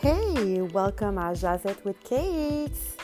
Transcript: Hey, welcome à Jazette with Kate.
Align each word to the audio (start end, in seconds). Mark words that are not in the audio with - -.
Hey, 0.00 0.60
welcome 0.72 1.18
à 1.18 1.34
Jazette 1.34 1.84
with 1.84 1.98
Kate. 2.08 2.97